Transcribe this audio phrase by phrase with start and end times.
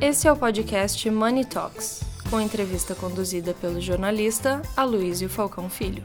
[0.00, 6.04] Esse é o podcast Money Talks, com entrevista conduzida pelo jornalista Aloysio Falcão Filho.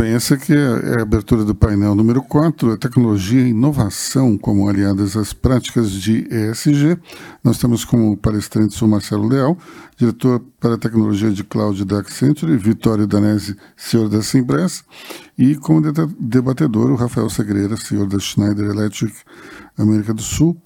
[0.00, 4.66] Bem, essa aqui é a abertura do painel número 4, a tecnologia e inovação como
[4.66, 6.96] aliadas às práticas de ESG.
[7.44, 9.58] Nós temos como palestrantes o Marcelo Leal,
[9.98, 14.82] diretor para tecnologia de cloud da Accenture, Vitório Danese, senhor da Simbress,
[15.36, 15.82] e como
[16.18, 19.14] debatedor o Rafael Segreira, senhor da Schneider Electric
[19.76, 20.56] América do Sul.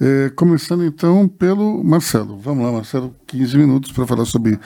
[0.00, 2.38] É, começando então pelo Marcelo.
[2.38, 4.58] Vamos lá, Marcelo, 15 minutos para falar sobre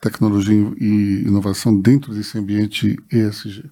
[0.00, 3.70] tecnologia e inovação dentro desse ambiente ESG.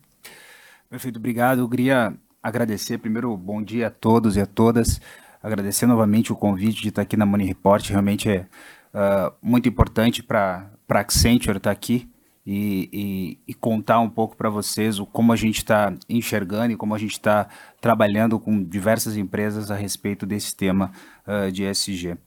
[0.91, 1.61] Perfeito, obrigado.
[1.61, 5.01] Eu queria agradecer, primeiro, bom dia a todos e a todas.
[5.43, 7.89] Agradecer novamente o convite de estar aqui na Money Report.
[7.89, 8.47] Realmente é
[8.95, 12.09] uh, muito importante para a Accenture estar aqui
[12.45, 16.77] e, e, e contar um pouco para vocês o, como a gente está enxergando e
[16.77, 17.47] como a gente está
[17.81, 20.91] trabalhando com diversas empresas a respeito desse tema
[21.27, 22.13] uh, de ESG.
[22.13, 22.19] Uh,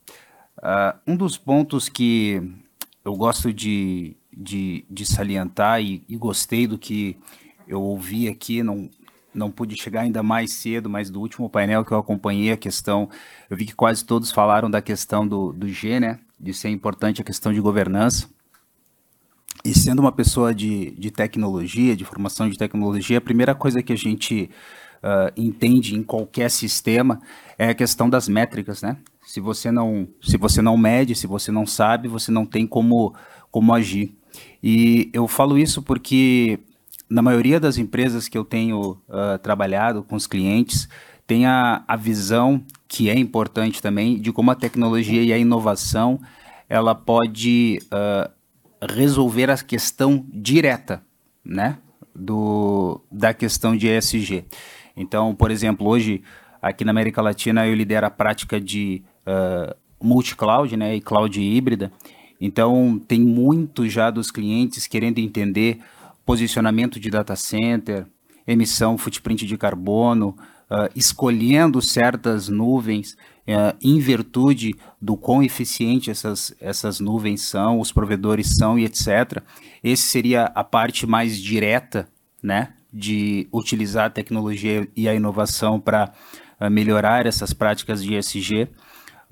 [1.08, 2.42] um dos pontos que
[3.04, 7.18] eu gosto de, de, de salientar e, e, gostei do que
[7.68, 8.90] eu ouvi aqui, não,
[9.34, 13.10] não pude chegar ainda mais cedo, mas do último painel que eu acompanhei a questão,
[13.50, 17.22] eu vi que quase todos falaram da questão do, do G, né, de ser importante
[17.22, 18.30] a questão de governança.
[19.64, 23.94] E sendo uma pessoa de, de tecnologia, de formação de tecnologia, a primeira coisa que
[23.94, 24.50] a gente
[25.04, 27.22] uh, entende em qualquer sistema
[27.58, 28.98] é a questão das métricas, né?
[29.32, 33.16] Se você não, se você não mede, se você não sabe, você não tem como,
[33.50, 34.14] como agir.
[34.62, 36.60] E eu falo isso porque
[37.10, 40.90] na maioria das empresas que eu tenho uh, trabalhado com os clientes,
[41.26, 46.20] tem a, a visão que é importante também de como a tecnologia e a inovação
[46.68, 48.30] ela pode uh,
[48.94, 51.02] resolver a questão direta,
[51.42, 51.78] né,
[52.14, 54.44] do, da questão de ESG.
[54.94, 56.22] Então, por exemplo, hoje
[56.62, 59.02] aqui na América Latina eu lidero a prática de
[59.32, 61.92] uh, multi-cloud né, e cloud híbrida.
[62.40, 65.80] Então, tem muito já dos clientes querendo entender
[66.26, 68.08] posicionamento de data center,
[68.48, 70.30] emissão, footprint de carbono,
[70.70, 73.14] uh, escolhendo certas nuvens
[73.48, 79.44] uh, em virtude do quão eficiente essas, essas nuvens são, os provedores são e etc.
[79.84, 82.08] Esse seria a parte mais direta
[82.42, 86.12] né, de utilizar a tecnologia e a inovação para
[86.60, 88.68] uh, melhorar essas práticas de ESG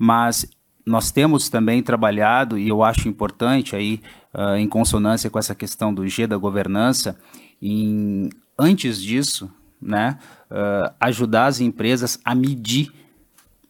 [0.02, 0.46] mas
[0.86, 4.00] nós temos também trabalhado, e eu acho importante aí,
[4.32, 7.18] uh, em consonância com essa questão do G da governança,
[7.60, 10.18] em, antes disso, né,
[10.50, 12.90] uh, ajudar as empresas a medir,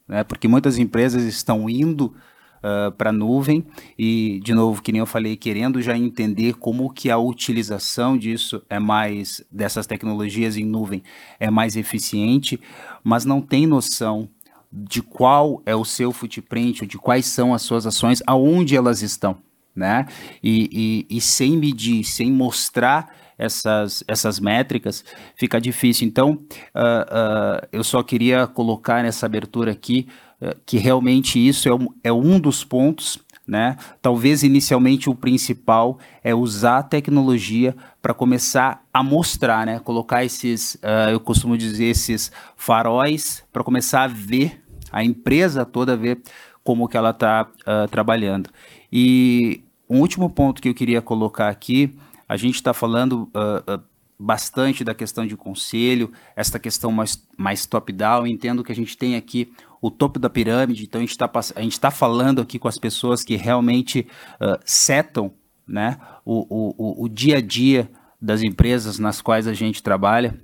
[0.07, 2.15] né, porque muitas empresas estão indo
[2.59, 3.67] uh, para a nuvem
[3.99, 8.63] e, de novo, que nem eu falei, querendo já entender como que a utilização disso
[8.71, 11.03] é mais, dessas tecnologias em nuvem,
[11.41, 12.61] é mais eficiente,
[13.03, 14.29] mas não tem noção
[14.73, 19.39] de qual é o seu footprint, de quais são as suas ações, aonde elas estão,
[19.75, 20.07] né?
[20.43, 25.05] E, e, e sem medir, sem mostrar essas, essas métricas,
[25.35, 26.07] fica difícil.
[26.07, 30.07] Então, uh, uh, eu só queria colocar nessa abertura aqui
[30.41, 33.19] uh, que realmente isso é um, é um dos pontos
[33.51, 33.77] né?
[34.01, 39.81] Talvez inicialmente o principal é usar a tecnologia para começar a mostrar, né?
[39.81, 44.63] Colocar esses, uh, eu costumo dizer, esses faróis para começar a ver
[44.93, 46.23] a empresa toda ver
[46.63, 48.51] como que ela está uh, ah, trabalhando.
[48.93, 51.93] E um último ponto que eu queria colocar aqui,
[52.29, 53.83] a gente está falando uh,
[54.21, 59.17] bastante da questão de conselho, esta questão mais, mais top-down, entendo que a gente tem
[59.17, 59.51] aqui
[59.81, 63.35] o topo da pirâmide, então a gente está tá falando aqui com as pessoas que
[63.35, 65.33] realmente uh, setam
[65.67, 70.39] né, o, o, o dia a dia das empresas nas quais a gente trabalha.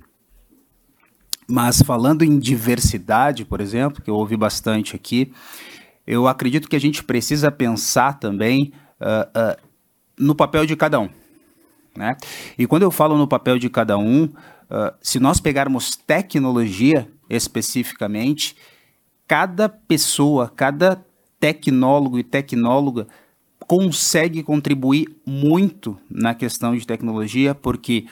[1.47, 5.31] Mas falando em diversidade, por exemplo, que eu ouvi bastante aqui,
[6.05, 9.67] eu acredito que a gente precisa pensar também uh, uh,
[10.17, 11.09] no papel de cada um.
[11.97, 12.15] Né?
[12.57, 18.55] E quando eu falo no papel de cada um, uh, se nós pegarmos tecnologia especificamente,
[19.27, 21.03] cada pessoa, cada
[21.39, 23.07] tecnólogo e tecnóloga
[23.59, 28.05] consegue contribuir muito na questão de tecnologia, porque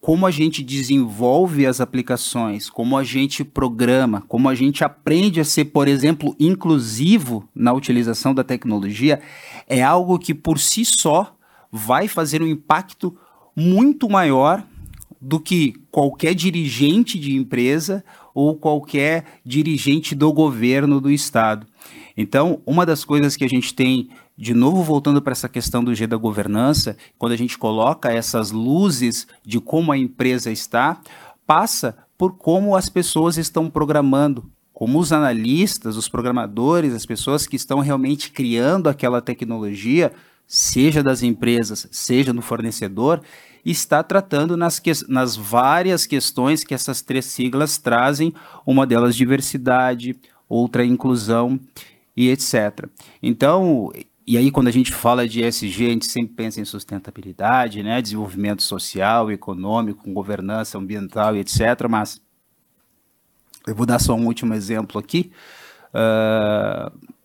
[0.00, 5.44] como a gente desenvolve as aplicações, como a gente programa, como a gente aprende a
[5.44, 9.20] ser, por exemplo, inclusivo na utilização da tecnologia,
[9.66, 11.36] é algo que por si só
[11.72, 13.16] vai fazer um impacto
[13.56, 14.62] muito maior
[15.20, 18.04] do que qualquer dirigente de empresa
[18.34, 21.66] ou qualquer dirigente do governo do estado.
[22.16, 25.94] Então, uma das coisas que a gente tem de novo voltando para essa questão do
[25.94, 31.00] G da governança, quando a gente coloca essas luzes de como a empresa está,
[31.46, 37.56] passa por como as pessoas estão programando, como os analistas, os programadores, as pessoas que
[37.56, 40.12] estão realmente criando aquela tecnologia,
[40.52, 43.22] seja das empresas, seja no fornecedor,
[43.64, 48.34] está tratando nas, que, nas várias questões que essas três siglas trazem,
[48.66, 50.14] uma delas diversidade,
[50.46, 51.58] outra inclusão
[52.14, 52.86] e etc.
[53.22, 53.90] Então,
[54.26, 58.02] e aí quando a gente fala de ESG, a gente sempre pensa em sustentabilidade, né,
[58.02, 61.88] desenvolvimento social, econômico, governança ambiental e etc.
[61.88, 62.20] Mas
[63.66, 65.32] eu vou dar só um último exemplo aqui.
[65.94, 67.16] Uh,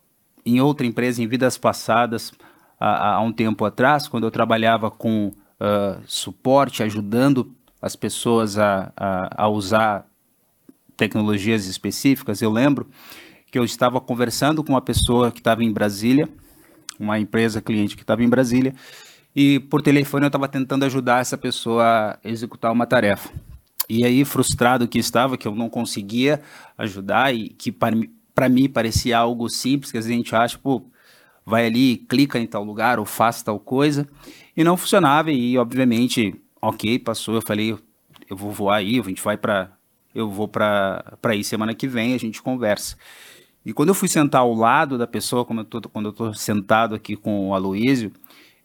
[0.46, 2.32] em outra empresa, em vidas passadas,
[2.78, 8.92] há, há um tempo atrás, quando eu trabalhava com uh, suporte, ajudando as pessoas a,
[8.96, 10.06] a, a usar
[10.96, 12.42] tecnologias específicas.
[12.42, 12.88] Eu lembro
[13.50, 16.28] que eu estava conversando com uma pessoa que estava em Brasília,
[16.98, 18.74] uma empresa cliente que estava em Brasília,
[19.34, 23.30] e por telefone eu estava tentando ajudar essa pessoa a executar uma tarefa.
[23.88, 26.42] E aí, frustrado que estava, que eu não conseguia
[26.76, 30.82] ajudar e que para mim parecia algo simples, que a gente acha, pô,
[31.48, 34.06] vai ali, clica em tal lugar ou faz tal coisa
[34.56, 37.76] e não funcionava e obviamente, ok, passou, eu falei,
[38.28, 39.72] eu vou voar aí, a gente vai para
[40.14, 42.96] eu vou para aí semana que vem, a gente conversa.
[43.64, 46.34] E quando eu fui sentar ao lado da pessoa, como eu tô, quando eu estou
[46.34, 48.12] sentado aqui com o Aloísio,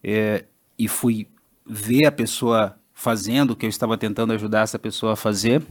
[0.03, 0.45] é,
[0.79, 1.27] e fui
[1.65, 5.61] ver a pessoa fazendo o que eu estava tentando ajudar essa pessoa a fazer,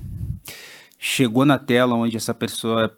[0.99, 2.97] chegou na tela onde essa pessoa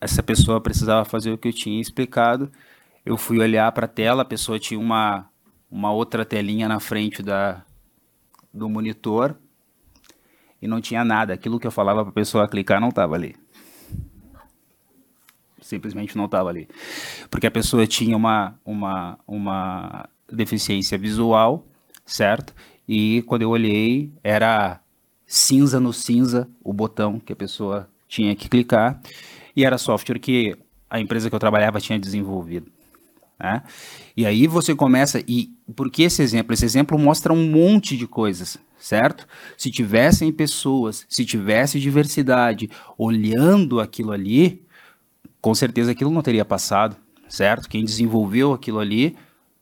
[0.00, 2.50] essa pessoa precisava fazer o que eu tinha explicado.
[3.04, 5.30] Eu fui olhar para a tela, a pessoa tinha uma
[5.70, 7.62] uma outra telinha na frente da,
[8.52, 9.36] do monitor
[10.60, 11.32] e não tinha nada.
[11.32, 13.36] Aquilo que eu falava para a pessoa clicar não estava ali.
[15.60, 16.68] Simplesmente não estava ali.
[17.30, 21.64] Porque a pessoa tinha uma, uma, uma deficiência visual,
[22.04, 22.52] certo?
[22.88, 24.80] E quando eu olhei, era
[25.24, 29.00] cinza no cinza o botão que a pessoa tinha que clicar.
[29.54, 30.56] E era software que
[30.88, 32.72] a empresa que eu trabalhava tinha desenvolvido.
[33.40, 33.62] Né?
[34.14, 36.52] E aí você começa, e por que esse exemplo?
[36.52, 39.26] Esse exemplo mostra um monte de coisas, certo?
[39.56, 44.62] Se tivessem pessoas, se tivesse diversidade olhando aquilo ali,
[45.40, 46.96] com certeza aquilo não teria passado,
[47.28, 47.68] certo?
[47.68, 49.16] Quem desenvolveu aquilo ali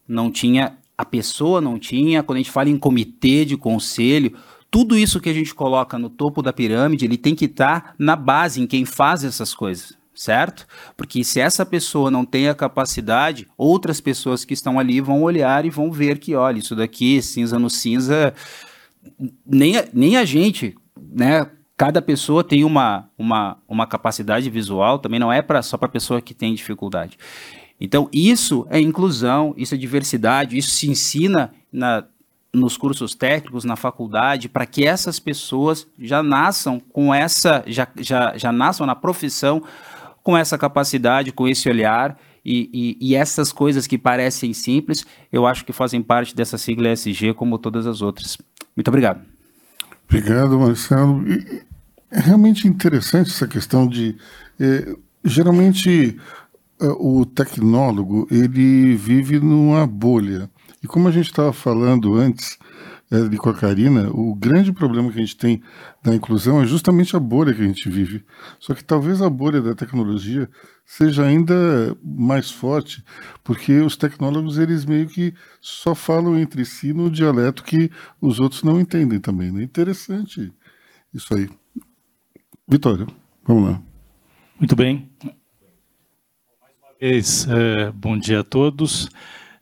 [0.08, 4.36] não tinha, a pessoa não tinha, quando a gente fala em comitê de conselho,
[4.70, 7.94] tudo isso que a gente coloca no topo da pirâmide, ele tem que estar tá
[7.96, 10.66] na base, em quem faz essas coisas certo?
[10.96, 15.64] Porque se essa pessoa não tem a capacidade, outras pessoas que estão ali vão olhar
[15.64, 18.34] e vão ver que, olha, isso daqui, cinza no cinza,
[19.46, 21.48] nem a, nem a gente, né?
[21.76, 26.20] Cada pessoa tem uma, uma, uma capacidade visual, também não é pra, só para pessoa
[26.20, 27.16] que tem dificuldade.
[27.80, 32.04] Então, isso é inclusão, isso é diversidade, isso se ensina na,
[32.52, 38.36] nos cursos técnicos, na faculdade, para que essas pessoas já nasçam com essa, já, já,
[38.36, 39.62] já nasçam na profissão
[40.28, 42.68] com essa capacidade, com esse olhar e,
[43.00, 47.32] e, e, essas coisas que parecem simples, eu acho que fazem parte dessa sigla ESG
[47.32, 48.36] como todas as outras.
[48.76, 49.22] Muito obrigado.
[50.06, 51.24] Obrigado, Marcelo.
[52.10, 54.18] É realmente interessante essa questão de.
[54.60, 54.94] É,
[55.24, 56.18] geralmente,
[56.78, 60.50] é, o tecnólogo ele vive numa bolha.
[60.82, 62.58] E como a gente estava falando antes,
[63.10, 65.62] ali com a Karina, o grande problema que a gente tem
[66.02, 68.24] da inclusão é justamente a bolha que a gente vive.
[68.60, 70.48] Só que talvez a bolha da tecnologia
[70.84, 73.02] seja ainda mais forte,
[73.42, 78.62] porque os tecnólogos eles meio que só falam entre si no dialeto que os outros
[78.62, 79.50] não entendem também.
[79.50, 79.62] Né?
[79.62, 80.52] Interessante
[81.12, 81.48] isso aí.
[82.66, 83.06] Vitória,
[83.46, 83.82] vamos lá.
[84.58, 85.10] Muito bem.
[86.60, 89.08] Mais uma vez, é, bom dia a todos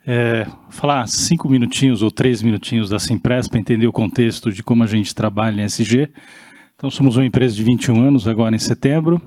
[0.06, 4.84] é, falar cinco minutinhos ou três minutinhos da Simpress para entender o contexto de como
[4.84, 6.08] a gente trabalha em SG.
[6.76, 9.20] Então, somos uma empresa de 21 anos, agora em setembro.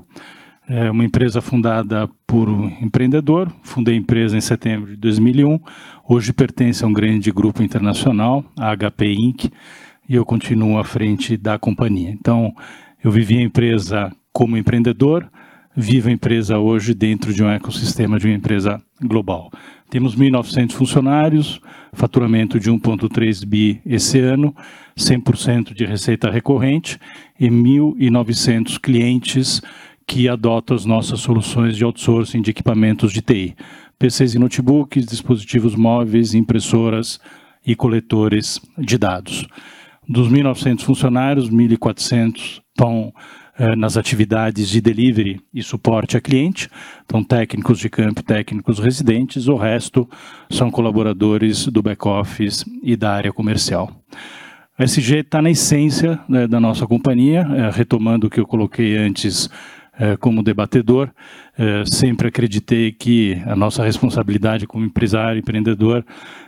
[0.67, 3.51] É uma empresa fundada por um empreendedor.
[3.63, 5.59] Fundei a empresa em setembro de 2001.
[6.07, 9.45] Hoje pertence a um grande grupo internacional, a HP Inc.,
[10.07, 12.09] e eu continuo à frente da companhia.
[12.09, 12.53] Então,
[13.03, 15.29] eu vivi a empresa como empreendedor,
[15.79, 19.49] vivo a empresa hoje dentro de um ecossistema de uma empresa global.
[19.89, 21.61] Temos 1.900 funcionários,
[21.93, 24.53] faturamento de 1,3 bi esse ano,
[24.97, 26.99] 100% de receita recorrente
[27.39, 29.61] e 1.900 clientes
[30.05, 33.55] que adotam as nossas soluções de outsourcing de equipamentos de TI.
[33.97, 37.19] PCs e notebooks, dispositivos móveis, impressoras
[37.65, 39.45] e coletores de dados.
[40.07, 43.13] Dos 1.900 funcionários, 1.400 estão
[43.77, 46.69] nas atividades de delivery e suporte a cliente,
[47.05, 50.09] então técnicos de campo, técnicos residentes, o resto
[50.49, 53.91] são colaboradores do back-office e da área comercial.
[54.79, 58.95] A SG está na essência né, da nossa companhia, é, retomando o que eu coloquei
[58.95, 59.49] antes
[59.99, 61.09] é, como debatedor.
[61.57, 66.05] É, sempre acreditei que a nossa responsabilidade como empresário, empreendedor,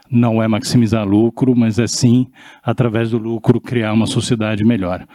[0.10, 2.26] não é maximizar lucro, mas é sim,
[2.64, 5.06] através do lucro, criar uma sociedade melhor.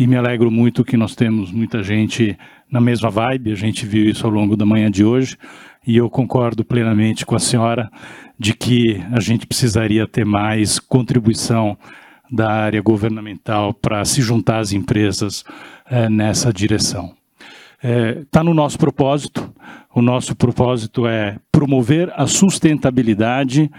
[0.00, 2.34] E me alegro muito que nós temos muita gente
[2.70, 5.36] na mesma vibe, a gente viu isso ao longo da manhã de hoje,
[5.86, 7.90] e eu concordo plenamente com a senhora
[8.38, 11.76] de que a gente precisaria ter mais contribuição
[12.32, 15.44] da área governamental para se juntar às empresas
[15.90, 17.12] é, nessa direção.
[17.76, 19.52] Está é, tá no nosso propósito.
[19.94, 23.70] O nosso propósito é promover a sustentabilidade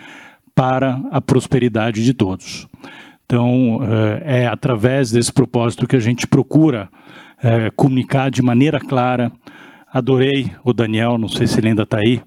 [0.53, 2.67] para a prosperidade de todos.
[3.31, 3.79] Então,
[4.25, 6.89] é, é através desse propósito que a gente procura
[7.41, 9.31] é, comunicar de maneira clara.
[9.89, 12.21] Adorei o Daniel, não sei se ele ainda está aí,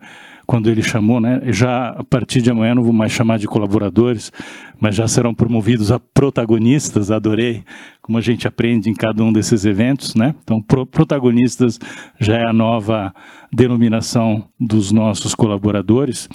[0.47, 1.41] quando ele chamou, né?
[1.47, 4.33] Já a partir de amanhã não vou mais chamar de colaboradores,
[4.81, 7.11] mas já serão promovidos a protagonistas.
[7.11, 7.65] Adorei
[8.03, 10.35] como a gente aprende em cada um desses eventos, né?
[10.43, 11.79] Então, pro, protagonistas
[12.21, 13.15] já é a nova
[13.51, 16.29] denominação dos nossos colaboradores,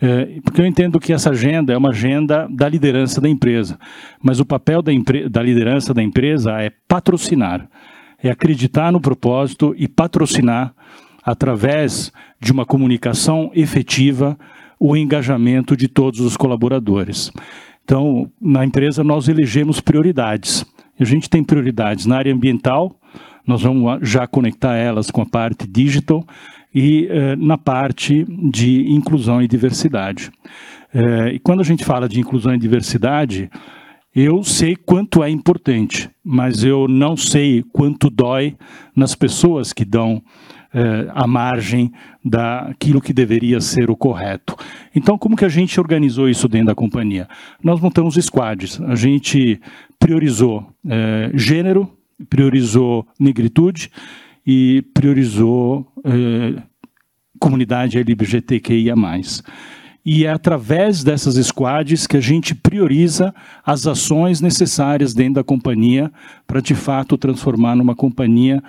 [0.00, 3.78] é, porque eu entendo que essa agenda é uma agenda da liderança da empresa,
[4.22, 4.92] mas o papel da,
[5.28, 7.68] da liderança da empresa é patrocinar,
[8.22, 10.72] é acreditar no propósito e patrocinar
[11.22, 14.38] através de uma comunicação efetiva,
[14.78, 17.30] o engajamento de todos os colaboradores.
[17.84, 20.64] Então, na empresa, nós elegemos prioridades.
[20.98, 22.94] A gente tem prioridades na área ambiental,
[23.46, 26.24] nós vamos já conectar elas com a parte digital
[26.74, 30.30] e eh, na parte de inclusão e diversidade.
[30.94, 33.50] Eh, e quando a gente fala de inclusão e diversidade,
[34.14, 38.56] eu sei quanto é importante, mas eu não sei quanto dói
[38.94, 40.22] nas pessoas que dão
[40.72, 41.92] eh, à margem
[42.24, 44.56] daquilo que deveria ser o correto.
[44.94, 47.28] Então, como que a gente organizou isso dentro da companhia?
[47.62, 48.80] Nós montamos squads.
[48.82, 49.60] A gente
[49.98, 51.90] priorizou eh, gênero,
[52.28, 53.90] priorizou negritude
[54.46, 56.62] e priorizou eh,
[57.38, 58.94] comunidade LGBTQIA+.
[60.04, 63.34] E é através dessas squads que a gente prioriza
[63.64, 66.10] as ações necessárias dentro da companhia
[66.46, 68.62] para, de fato, transformar numa companhia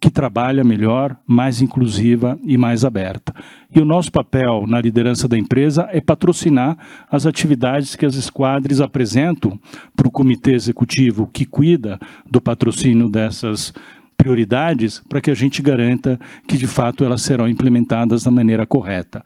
[0.00, 3.34] que trabalha melhor, mais inclusiva e mais aberta.
[3.74, 6.76] E o nosso papel na liderança da empresa é patrocinar
[7.10, 9.58] as atividades que as esquadres apresentam
[9.94, 11.98] para o comitê executivo que cuida
[12.30, 13.72] do patrocínio dessas
[14.16, 19.24] prioridades, para que a gente garanta que de fato elas serão implementadas da maneira correta.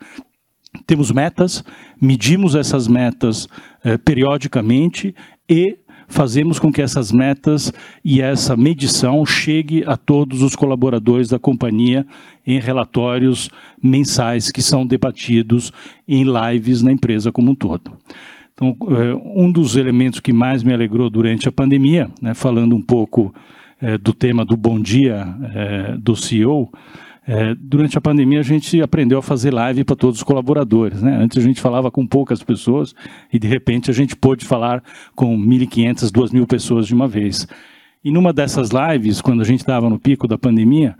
[0.87, 1.65] Temos metas,
[2.00, 3.49] medimos essas metas
[3.85, 5.15] eh, periodicamente
[5.49, 5.77] e
[6.11, 7.73] fazemos com que essas metas
[8.05, 12.05] e essa medição chegue a todos os colaboradores da companhia
[12.47, 13.49] em relatórios
[13.83, 15.73] mensais que são debatidos
[16.07, 17.93] em lives na empresa como um todo.
[18.52, 22.83] Então, é, um dos elementos que mais me alegrou durante a pandemia, né, falando um
[22.83, 23.33] pouco
[23.81, 26.71] é, do tema do bom dia é, do CEO,
[27.33, 31.01] é, durante a pandemia, a gente aprendeu a fazer live para todos os colaboradores.
[31.01, 31.17] Né?
[31.17, 32.93] Antes a gente falava com poucas pessoas
[33.33, 34.83] e, de repente, a gente pôde falar
[35.15, 37.47] com 1.500, 2.000 pessoas de uma vez.
[38.03, 40.97] E numa dessas lives, quando a gente estava no pico da pandemia,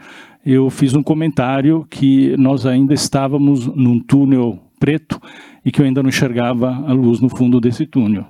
[0.47, 5.21] eu fiz um comentário que nós ainda estávamos num túnel preto
[5.65, 8.25] e que eu ainda não enxergava a luz no fundo desse túnel.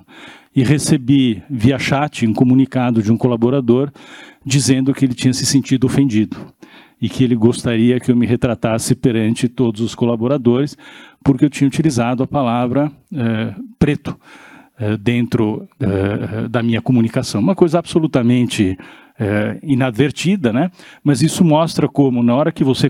[0.55, 3.91] E recebi via chat um comunicado de um colaborador
[4.43, 6.35] dizendo que ele tinha se sentido ofendido
[7.01, 10.77] e que ele gostaria que eu me retratasse perante todos os colaboradores,
[11.23, 14.15] porque eu tinha utilizado a palavra é, preto
[14.77, 17.41] é, dentro é, da minha comunicação.
[17.41, 18.77] Uma coisa absolutamente
[19.21, 20.71] é, inadvertida, né?
[21.03, 22.89] mas isso mostra como, na hora que você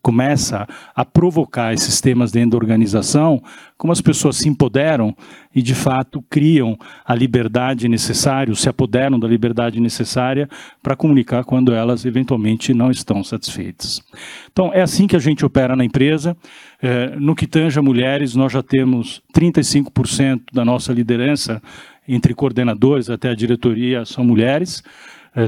[0.00, 3.42] começa a provocar esses temas dentro da organização,
[3.76, 5.12] como as pessoas se empoderam
[5.52, 10.48] e, de fato, criam a liberdade necessária, se apoderam da liberdade necessária
[10.80, 14.00] para comunicar quando elas, eventualmente, não estão satisfeitas.
[14.52, 16.36] Então, é assim que a gente opera na empresa.
[16.80, 21.60] É, no que tange a mulheres, nós já temos 35% da nossa liderança,
[22.08, 24.80] entre coordenadores até a diretoria, são mulheres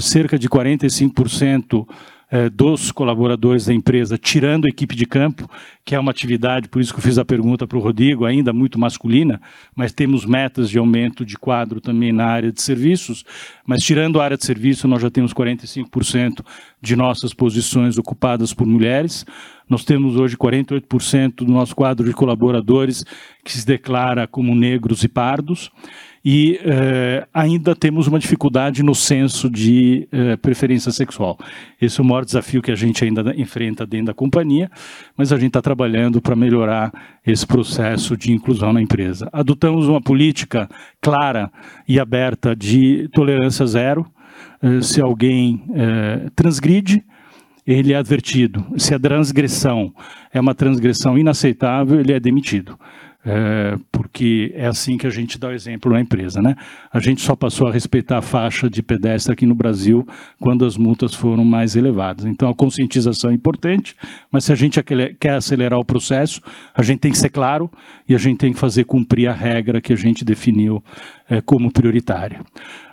[0.00, 1.86] cerca de 45%
[2.30, 5.50] é, dos colaboradores da empresa, tirando a equipe de campo,
[5.84, 8.52] que é uma atividade, por isso que eu fiz a pergunta para o Rodrigo, ainda
[8.52, 9.40] muito masculina,
[9.74, 13.24] mas temos metas de aumento de quadro também na área de serviços,
[13.64, 16.44] mas tirando a área de serviço, nós já temos 45%
[16.82, 19.24] de nossas posições ocupadas por mulheres.
[19.68, 23.04] Nós temos hoje 48% do nosso quadro de colaboradores
[23.42, 25.70] que se declara como negros e pardos
[26.24, 31.38] e eh, ainda temos uma dificuldade no senso de eh, preferência sexual.
[31.80, 34.70] Esse é o maior desafio que a gente ainda enfrenta dentro da companhia,
[35.16, 36.92] mas a gente está trabalhando para melhorar
[37.26, 39.28] esse processo de inclusão na empresa.
[39.32, 40.68] Adotamos uma política
[41.00, 41.50] clara
[41.86, 44.04] e aberta de tolerância zero.
[44.62, 45.62] Eh, se alguém
[46.34, 47.04] transgride,
[47.66, 48.64] ele é advertido.
[48.76, 49.92] Se a transgressão
[50.32, 52.78] é uma transgressão inaceitável, ele é demitido
[53.24, 56.40] é, porque é assim que a gente dá o exemplo na empresa.
[56.40, 56.54] Né?
[56.92, 60.06] A gente só passou a respeitar a faixa de pedestre aqui no Brasil
[60.40, 62.24] quando as multas foram mais elevadas.
[62.24, 63.96] Então a conscientização é importante,
[64.30, 64.80] mas se a gente
[65.18, 66.40] quer acelerar o processo,
[66.74, 67.70] a gente tem que ser claro
[68.08, 70.82] e a gente tem que fazer cumprir a regra que a gente definiu
[71.44, 72.40] como prioritária.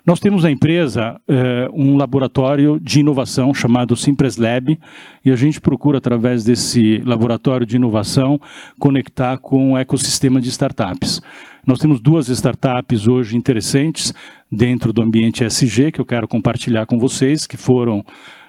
[0.06, 4.80] Nós temos na empresa é, um laboratório de inovação chamado Simpres Lab
[5.24, 8.40] e a gente procura, através desse laboratório de inovação,
[8.80, 11.22] conectar com o ecossistema de startups.
[11.66, 14.14] Nós temos duas startups hoje interessantes
[14.52, 18.06] dentro do ambiente SG que eu quero compartilhar com vocês, que foram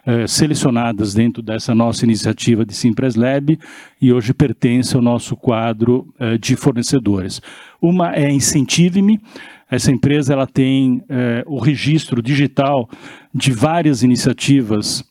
[0.07, 3.59] é, selecionadas dentro dessa nossa iniciativa de Simpres Lab
[4.01, 7.43] e hoje pertence ao nosso quadro é, de fornecedores.
[7.83, 9.21] Uma é Incentive-me,
[9.69, 12.89] essa empresa ela tem é, o registro digital
[13.35, 15.05] de várias iniciativas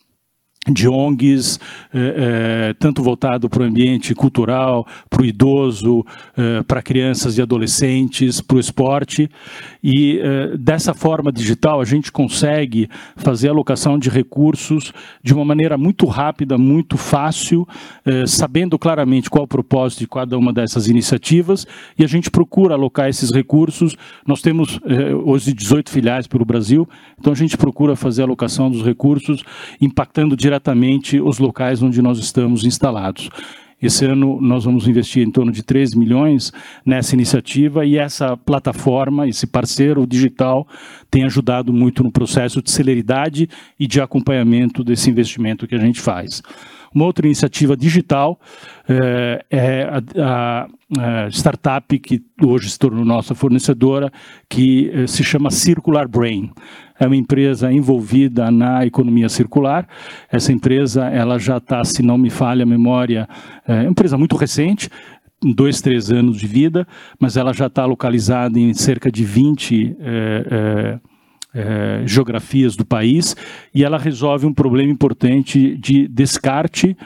[0.68, 1.60] de ONGs,
[1.94, 6.04] eh, eh, tanto voltado para o ambiente cultural, para o idoso,
[6.36, 9.30] eh, para crianças e adolescentes, para o esporte.
[9.82, 10.20] E
[10.58, 14.92] dessa forma digital a gente consegue fazer alocação de recursos
[15.22, 17.66] de uma maneira muito rápida, muito fácil,
[18.26, 23.08] sabendo claramente qual o propósito de cada uma dessas iniciativas e a gente procura alocar
[23.08, 23.96] esses recursos.
[24.26, 24.80] Nós temos
[25.24, 29.44] hoje 18 filiais pelo Brasil, então a gente procura fazer a alocação dos recursos
[29.80, 33.28] impactando diretamente diretamente os locais onde nós estamos instalados.
[33.80, 36.50] Esse ano nós vamos investir em torno de 3 milhões
[36.84, 40.66] nessa iniciativa e essa plataforma, esse parceiro digital,
[41.10, 43.48] tem ajudado muito no processo de celeridade
[43.78, 46.42] e de acompanhamento desse investimento que a gente faz.
[46.94, 48.40] Uma outra iniciativa digital
[48.88, 50.68] é, é a, a,
[51.24, 54.10] a, startup que hoje se tornou nossa fornecedora,
[54.48, 56.50] que é, se chama Circular Brain
[56.98, 59.86] é uma empresa envolvida na economia circular.
[60.30, 63.28] Essa empresa ela já está, se não me falha a memória,
[63.66, 64.88] é uma empresa muito recente,
[65.42, 66.86] dois, três anos de vida,
[67.20, 71.00] mas ela já está localizada em cerca de 20 é, é,
[71.54, 73.36] é, geografias do país
[73.74, 76.96] e ela resolve um problema importante de descarte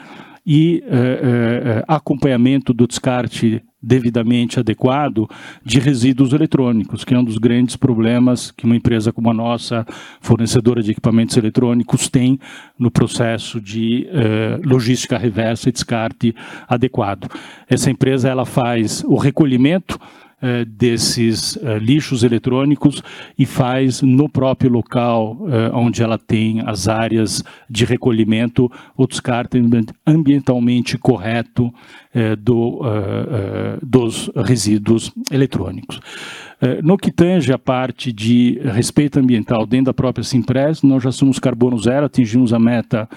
[0.45, 5.27] e é, é, acompanhamento do descarte devidamente adequado
[5.65, 9.85] de resíduos eletrônicos, que é um dos grandes problemas que uma empresa como a nossa,
[10.19, 12.39] fornecedora de equipamentos eletrônicos, tem
[12.77, 16.35] no processo de eh, logística reversa e descarte
[16.67, 17.27] adequado.
[17.67, 19.99] Essa empresa ela faz o recolhimento
[20.43, 23.03] eh, desses eh, lixos eletrônicos
[23.37, 29.61] e faz no próprio local eh, onde ela tem as áreas de recolhimento o descarte
[30.05, 31.71] ambientalmente correto
[32.39, 32.81] do,
[33.81, 36.01] dos resíduos eletrônicos.
[36.83, 41.39] No que tange a parte de respeito ambiental dentro da própria Simpress, nós já somos
[41.39, 43.07] carbono zero, atingimos a meta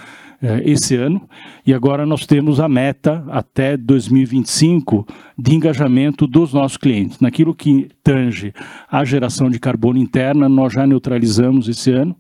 [0.65, 1.29] esse ano,
[1.67, 5.07] e agora nós temos a meta até 2025
[5.39, 7.21] de engajamento dos nossos clientes.
[7.21, 8.53] Naquilo que tange
[8.91, 12.17] a geração de carbono interna, nós já neutralizamos esse ano,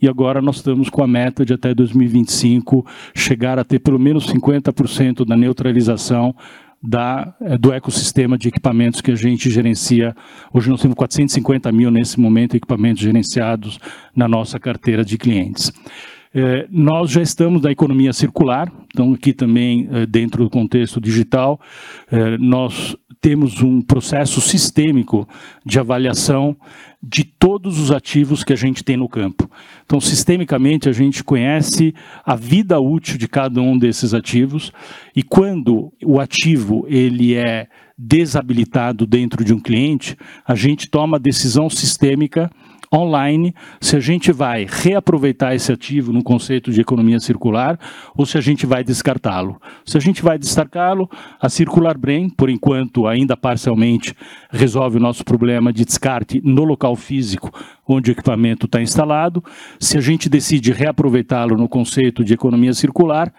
[0.00, 2.84] e agora nós estamos com a meta de até 2025
[3.14, 6.34] chegar a ter pelo menos 50% da neutralização
[6.82, 10.14] da, eh, do ecossistema de equipamentos que a gente gerencia.
[10.52, 13.78] Hoje nós temos 450 mil nesse momento equipamentos gerenciados
[14.14, 15.72] na nossa carteira de clientes.
[16.38, 21.58] É, nós já estamos na economia circular, então aqui também é, dentro do contexto digital,
[22.12, 25.26] é, nós temos um processo sistêmico
[25.64, 26.54] de avaliação
[27.02, 29.50] de todos os ativos que a gente tem no campo.
[29.86, 34.70] Então, sistemicamente, a gente conhece a vida útil de cada um desses ativos
[35.14, 41.20] e quando o ativo ele é desabilitado dentro de um cliente, a gente toma a
[41.20, 42.50] decisão sistêmica
[42.92, 47.78] online se a gente vai reaproveitar esse ativo no conceito de economia circular
[48.16, 49.60] ou se a gente vai descartá-lo.
[49.84, 54.14] Se a gente vai descartá-lo, a Circular Brain, por enquanto ainda parcialmente,
[54.50, 57.50] resolve o nosso problema de descarte no local físico
[57.86, 59.42] onde o equipamento está instalado.
[59.78, 63.32] Se a gente decide reaproveitá-lo no conceito de economia circular,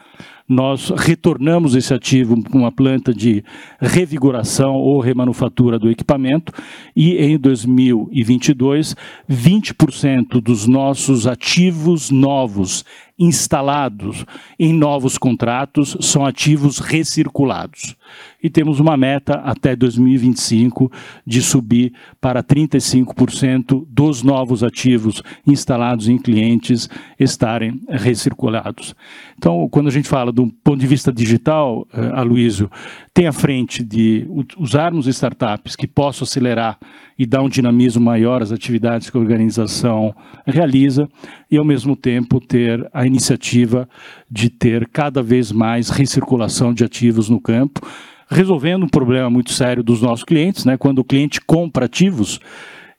[0.47, 3.43] nós retornamos esse ativo com uma planta de
[3.81, 6.53] revigoração ou remanufatura do equipamento
[6.95, 8.95] e em 2022,
[9.29, 12.85] 20% dos nossos ativos novos
[13.17, 14.25] instalados
[14.59, 17.95] em novos contratos são ativos recirculados.
[18.41, 20.91] E temos uma meta até 2025
[21.25, 28.95] de subir para 35% dos novos ativos instalados em clientes estarem recirculados.
[29.37, 32.69] Então, quando a gente fala do ponto de vista digital, eh, Aloysio,
[33.17, 34.27] tem à frente de
[34.59, 36.77] usarmos startups que possam acelerar
[37.17, 41.09] e dar um dinamismo maior às atividades que a organização realiza
[41.49, 43.89] e, ao mesmo tempo, ter a iniciativa
[44.29, 47.81] de ter cada vez mais recirculação de ativos no campo,
[48.29, 50.77] resolvendo um problema muito sério dos nossos clientes, né?
[50.77, 52.39] Quando o cliente compra ativos,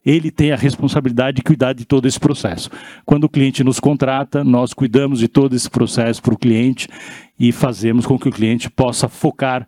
[0.05, 2.71] ele tem a responsabilidade de cuidar de todo esse processo.
[3.07, 6.89] Quando o cliente nos contrata, nós cuidamos de todo esse processo para o cliente
[7.39, 9.67] e fazemos com que o cliente possa focar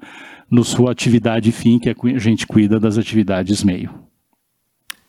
[0.51, 3.91] na sua atividade fim, que a gente cuida das atividades meio.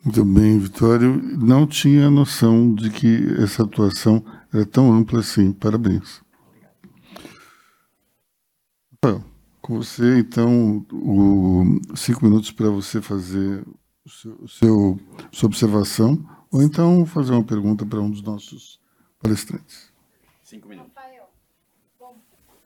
[0.03, 1.21] Muito bem, Vitório.
[1.37, 5.51] Não tinha noção de que essa atuação era tão ampla assim.
[5.51, 6.21] Parabéns.
[9.03, 9.23] Rafael,
[9.61, 13.65] com você, então, o, cinco minutos para você fazer
[14.05, 14.99] o seu, o seu,
[15.31, 18.79] sua observação, ou então fazer uma pergunta para um dos nossos
[19.21, 19.91] palestrantes.
[20.43, 20.90] Cinco minutos.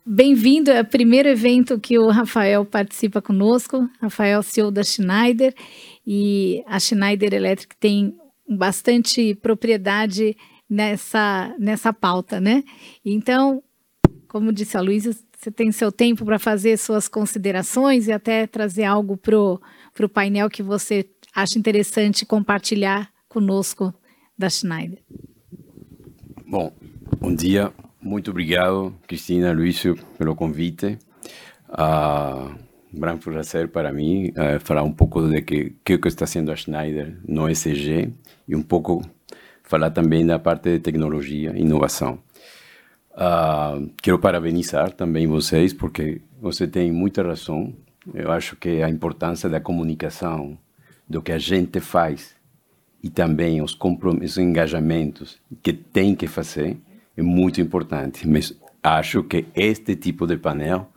[0.07, 3.89] Bem-vindo, é o primeiro evento que o Rafael participa conosco.
[3.99, 5.51] Rafael, CEO da Schneider
[6.05, 8.15] e a Schneider Electric tem
[8.47, 10.37] bastante propriedade
[10.69, 12.63] nessa, nessa pauta, né?
[13.03, 13.63] Então,
[14.27, 18.83] como disse a Luísa, você tem seu tempo para fazer suas considerações e até trazer
[18.83, 23.91] algo para o painel que você acha interessante compartilhar conosco
[24.37, 24.99] da Schneider.
[26.45, 26.71] Bom,
[27.19, 27.73] bom dia.
[28.05, 30.99] Muito obrigado, Cristina, Luísio, pelo convite.
[31.67, 32.53] Uh,
[32.93, 37.17] gran prazer para mim uh, falar um pouco de que que, está sendo a Schneider
[37.27, 38.13] no ESG
[38.47, 39.01] e um pouco
[39.63, 42.19] falar também da parte de tecnologia e inovação.
[43.09, 47.73] Uh, quero parabenizar também vocês porque você tem muita razão.
[48.13, 50.59] Eu acho que a importância da comunicação,
[51.09, 52.35] do que a gente faz
[53.01, 56.77] e também os compromissos, engajamentos que tem que fazer
[57.15, 58.27] é muito importante.
[58.27, 60.89] Mas acho que este tipo de painel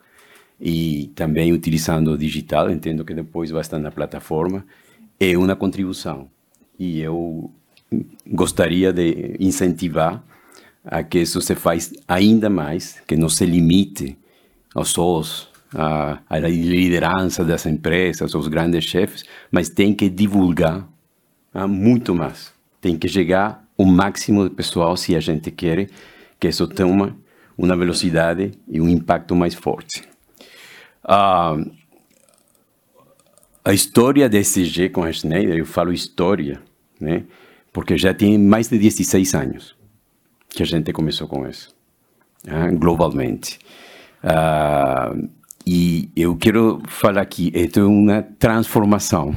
[0.61, 4.67] e também utilizando o digital, entendo que depois vai estar na plataforma,
[5.19, 6.29] é uma contribuição.
[6.79, 7.51] E eu
[8.27, 10.23] gostaria de incentivar
[10.85, 14.17] a que isso se faz ainda mais, que não se limite
[14.75, 20.89] aos sós, à, à liderança das empresas, aos grandes chefes, mas tem que divulgar
[21.53, 22.53] ah, muito mais.
[22.81, 25.89] Tem que chegar o máximo de pessoal se a gente quer
[26.39, 27.17] que isso tenha uma,
[27.57, 30.03] uma velocidade e um impacto mais forte.
[31.05, 31.57] Ah,
[33.65, 36.61] a história da SG com a Schneider, eu falo história,
[37.01, 37.25] né?
[37.73, 39.77] Porque já tem mais de 16 anos
[40.49, 41.75] que a gente começou com isso,
[42.45, 42.71] né?
[42.73, 43.59] globalmente.
[44.23, 45.15] Ah,
[45.65, 49.37] e eu quero falar aqui, é uma transformação,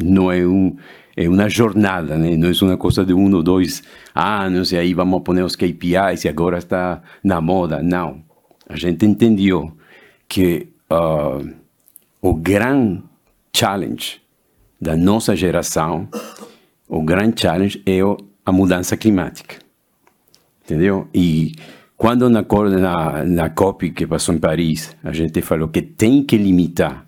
[0.00, 0.76] não é um
[1.20, 2.36] é uma jornada, né?
[2.36, 3.82] não é uma coisa de um ou dois
[4.14, 7.82] anos e aí vamos pôr os KPIs e agora está na moda.
[7.82, 8.22] Não.
[8.68, 9.76] A gente entendeu
[10.28, 11.44] que uh,
[12.22, 13.02] o grande
[13.52, 14.20] challenge
[14.80, 16.06] da nossa geração,
[16.88, 17.98] o grande challenge é
[18.46, 19.56] a mudança climática.
[20.64, 21.08] Entendeu?
[21.12, 21.52] E
[21.96, 22.42] quando na,
[22.78, 27.04] na, na COP que passou em Paris, a gente falou que tem que limitar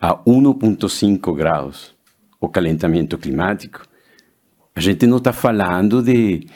[0.00, 1.96] a 1,5 graus
[2.40, 3.86] o calentamento climático,
[4.74, 6.46] a gente não está falando de,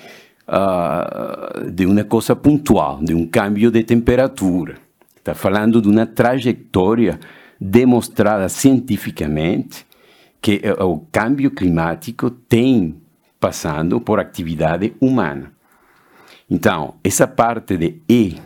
[0.49, 4.77] uh, de uma coisa pontual, de um câmbio de temperatura.
[5.17, 7.19] Está falando de uma trajetória
[7.61, 9.87] demonstrada cientificamente
[10.41, 12.97] que o câmbio climático tem
[13.39, 15.53] passando por atividade humana.
[16.51, 18.37] Então, essa parte de E,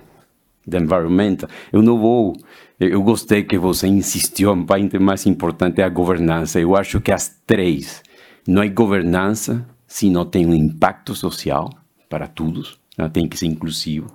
[0.66, 2.36] da environmental, eu não vou.
[2.78, 6.60] Eu gostei que você insistiu, a parte mais importante é a governança.
[6.60, 8.02] Eu acho que as três.
[8.46, 11.70] Não é governança se não tem um impacto social
[12.08, 13.08] para todos, né?
[13.08, 14.08] tem que ser inclusivo.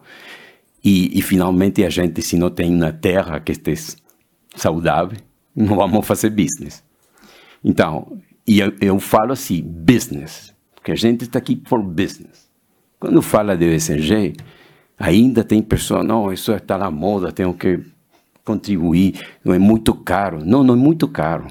[0.83, 3.95] E, e, finalmente a gente, se não tem uma terra que esteja
[4.55, 5.17] saudável,
[5.55, 6.83] não vamos fazer business.
[7.63, 12.49] Então, e eu, eu falo assim, business, porque a gente está aqui por business.
[12.99, 14.35] Quando fala de ESG,
[14.97, 17.79] ainda tem pessoas, não, isso está na moda, tenho que
[18.51, 20.43] contribuir, não é muito caro.
[20.45, 21.47] Não, não é muito caro.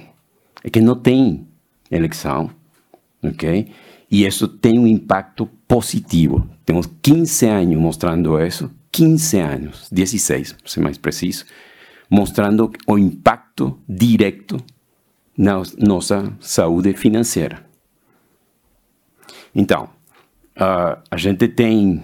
[0.62, 1.46] É que não tem
[1.90, 2.50] eleição,
[3.22, 3.72] ok?
[4.10, 6.46] E isso tem um impacto positivo.
[6.64, 11.44] Temos 15 anos mostrando isso 15 anos, 16, para ser mais preciso,
[12.08, 14.56] mostrando o impacto direto
[15.38, 17.64] na nossa saúde financeira.
[19.54, 19.84] Então,
[20.56, 22.02] uh, a gente tem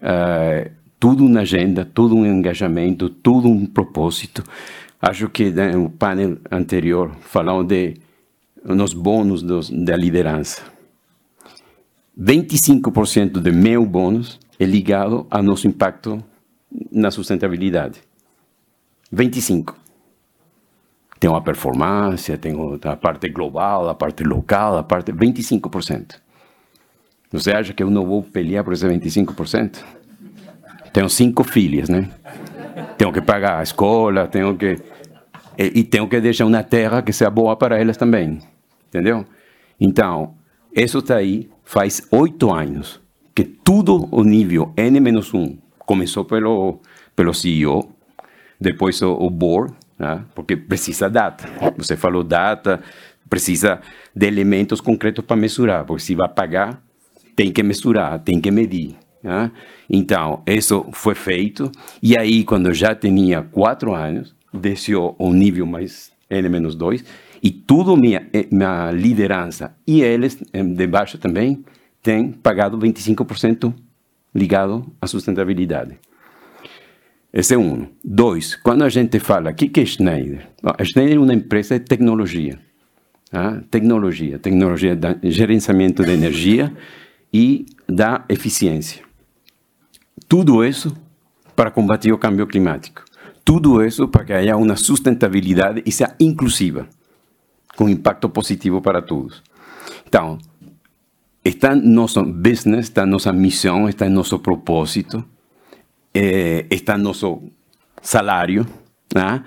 [0.00, 4.42] uh, tudo na agenda, todo um engajamento, todo um propósito.
[5.00, 7.94] Acho que no painel anterior falaram de
[8.64, 10.62] nos bônus dos, da liderança.
[12.18, 16.22] 25% do meu bônus é ligado ao nosso impacto
[16.90, 18.00] na sustentabilidade.
[19.14, 19.74] 25%.
[21.20, 26.14] Tem uma performance, tem a parte global, a parte local, a parte 25%.
[27.32, 29.84] Você acha que eu não vou pelear por esse 25%?
[30.92, 32.10] Tenho cinco filhas, né?
[32.96, 34.78] Tenho que pagar a escola, tenho que
[35.58, 38.38] e, e tenho que deixar uma terra que seja boa para elas também,
[38.88, 39.26] entendeu?
[39.80, 40.34] Então,
[40.72, 43.00] isso está aí faz oito anos
[43.34, 46.80] que tudo o nível N-1 começou pelo
[47.14, 47.92] pelo CEO,
[48.60, 50.24] depois o, o board, né?
[50.34, 51.48] porque precisa data.
[51.76, 52.80] Você falou data,
[53.28, 53.80] precisa
[54.14, 56.80] de elementos concretos para mensurar, porque se vai pagar,
[57.34, 58.96] tem que mensurar, tem que medir.
[59.28, 59.50] Né?
[59.90, 61.70] Então, isso foi feito,
[62.02, 67.04] e aí, quando já tinha quatro anos, desceu um nível mais N-2,
[67.42, 71.62] e tudo minha, eh, minha liderança e eles eh, de baixo também
[72.02, 73.72] têm pagado 25%
[74.34, 75.98] ligado à sustentabilidade.
[77.30, 77.86] Esse é um.
[78.02, 80.48] Dois, quando a gente fala, o que, que é Schneider?
[80.64, 82.58] A Schneider é uma empresa de tecnologia.
[83.30, 86.72] Ah, tecnologia, tecnologia de gerenciamento de energia
[87.32, 89.07] e da eficiência.
[90.28, 90.94] Tudo isso
[91.56, 93.04] para combater o câmbio climático.
[93.44, 96.86] Tudo isso para que haja uma sustentabilidade e seja inclusiva,
[97.76, 99.42] com impacto positivo para todos.
[100.06, 100.38] Então,
[101.44, 105.24] está em nosso business, está em nossa missão, está em nosso propósito
[106.14, 107.42] eh, está no nosso
[108.02, 108.66] salário,
[109.14, 109.44] né?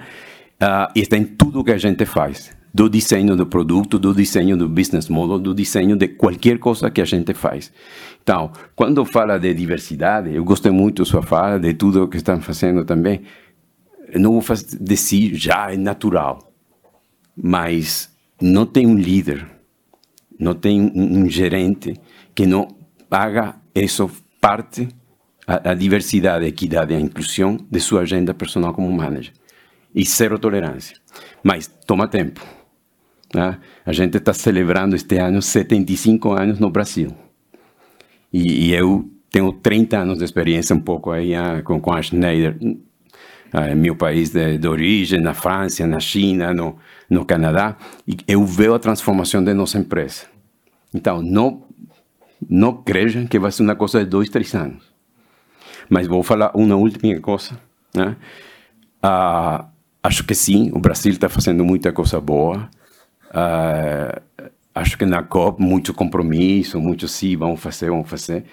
[0.61, 2.55] uh, e está em tudo que a gente faz.
[2.73, 7.01] Do desenho do produto, do desenho do business model, do desenho de qualquer coisa que
[7.01, 7.71] a gente faz.
[8.23, 12.39] Então, quando fala de diversidade, eu gostei muito da sua fala, de tudo que estão
[12.41, 13.21] fazendo também.
[14.15, 16.53] não vou fazer, dizer já é natural,
[17.35, 18.09] mas
[18.41, 19.45] não tem um líder,
[20.39, 21.93] não tem um, um gerente
[22.33, 22.67] que não
[23.09, 24.87] haga isso parte
[25.45, 29.33] a, a diversidade, a equidade a inclusão de sua agenda personal como manager.
[29.93, 30.95] E zero tolerância.
[31.43, 32.41] Mas toma tempo.
[33.33, 33.57] Né?
[33.85, 37.15] A gente está celebrando este ano 75 anos no Brasil.
[38.31, 42.01] E, e, eu tenho 30 anos de experiência um pouco aí uh, com, com a
[42.01, 46.77] Schneider, uh, meu país de, de, origem, na França, na China, no,
[47.09, 50.25] no Canadá, e eu vejo a transformação de nossa empresa.
[50.93, 51.63] Então, não,
[52.49, 54.83] não crejam que vai ser uma coisa de dois, três anos.
[55.89, 57.57] Mas vou falar uma última coisa.
[57.93, 58.15] Né?
[59.01, 59.67] Ah,
[60.03, 62.69] acho que sim, o Brasil está fazendo muita coisa boa.
[63.33, 64.21] Ah,
[64.75, 68.43] acho que na COP, muito compromisso, muito sim, vamos fazer, vamos fazer.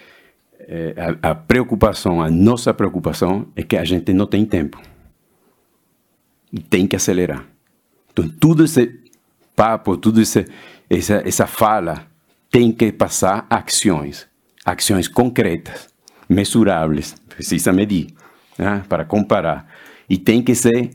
[0.60, 4.80] É, a, a, preocupação, a nossa preocupação é que a gente não tem tempo.
[6.70, 7.44] Tem que acelerar.
[8.12, 9.00] Então, tudo esse
[9.54, 10.46] papo, tudo esse,
[10.88, 12.06] essa, essa fala
[12.50, 14.26] tem que passar ações.
[14.64, 15.88] Ações concretas,
[16.28, 18.08] mesuráveis, precisa medir
[18.58, 19.66] né, para comparar.
[20.08, 20.90] E tem que ser,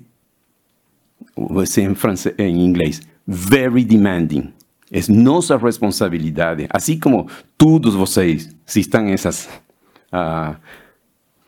[1.66, 4.54] ser em, francês, em inglês, very demanding.
[4.92, 9.50] É nossa responsabilidade, assim como todos vocês, se estão nessas
[10.14, 10.56] uh,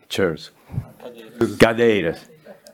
[0.10, 0.52] chairs,
[1.60, 2.28] cadeiras.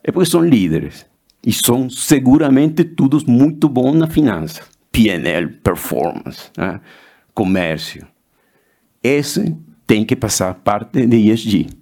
[0.04, 1.06] é porque são líderes.
[1.46, 4.62] E são seguramente todos muito bons na finança.
[4.92, 6.80] PNL, performance, né?
[7.34, 8.06] comércio.
[9.04, 11.82] Esse tem que passar parte de ESG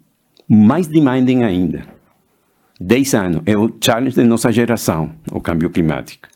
[0.50, 1.86] mais demanding ainda.
[2.82, 6.28] 10 anos é o challenge da nossa geração, o câmbio climático.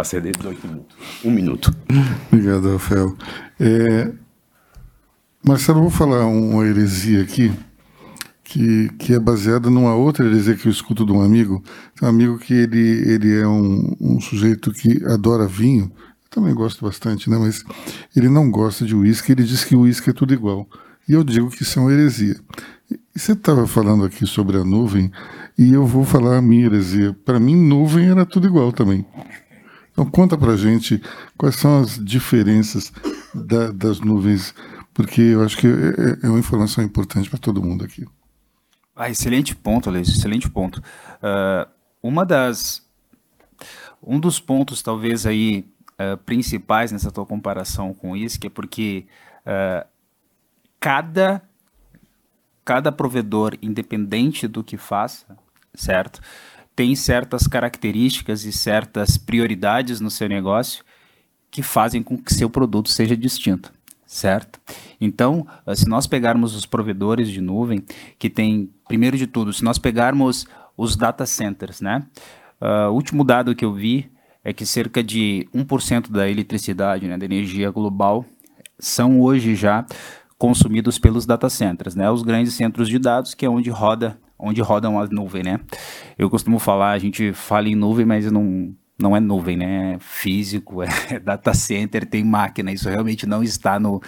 [0.00, 0.96] Passei de 18 minutos.
[1.22, 1.76] Um minuto.
[2.32, 3.14] Obrigado, Rafael.
[3.60, 4.10] É,
[5.44, 7.52] Marcelo, vou falar uma heresia aqui,
[8.42, 11.62] que, que é baseada numa outra heresia que eu escuto de um amigo.
[12.00, 12.80] Um amigo que ele,
[13.12, 17.36] ele é um, um sujeito que adora vinho, eu também gosto bastante, né?
[17.36, 17.62] mas
[18.16, 20.66] ele não gosta de uísque, ele diz que o uísque é tudo igual.
[21.06, 22.40] E eu digo que isso é uma heresia.
[23.14, 25.12] Você estava falando aqui sobre a nuvem,
[25.58, 27.14] e eu vou falar a minha heresia.
[27.22, 29.04] Para mim, nuvem era tudo igual também.
[29.92, 31.02] Então, conta para gente
[31.36, 32.92] quais são as diferenças
[33.34, 34.54] da, das nuvens,
[34.94, 38.06] porque eu acho que é, é, é uma informação importante para todo mundo aqui.
[38.94, 40.82] Ah, excelente ponto, Alex, excelente ponto.
[41.16, 41.68] Uh,
[42.02, 42.86] uma das,
[44.02, 49.06] um dos pontos, talvez, aí, uh, principais nessa tua comparação com isso, que é porque
[49.46, 49.86] uh,
[50.78, 51.42] cada
[52.70, 55.36] cada provedor, independente do que faça,
[55.74, 56.20] certo?
[56.80, 60.82] Tem certas características e certas prioridades no seu negócio
[61.50, 63.70] que fazem com que seu produto seja distinto,
[64.06, 64.58] certo?
[64.98, 67.84] Então, uh, se nós pegarmos os provedores de nuvem,
[68.18, 72.06] que tem, primeiro de tudo, se nós pegarmos os data centers, né?
[72.58, 74.10] Uh, o último dado que eu vi
[74.42, 78.24] é que cerca de 1% da eletricidade, né, da energia global,
[78.78, 79.84] são hoje já
[80.38, 82.10] consumidos pelos data centers, né?
[82.10, 85.60] Os grandes centros de dados, que é onde roda, onde rodam as nuvens, né?
[86.18, 89.94] Eu costumo falar, a gente fala em nuvem, mas não não é nuvem, né?
[89.94, 92.70] É físico, é data center, tem máquina.
[92.70, 94.00] Isso realmente não está no,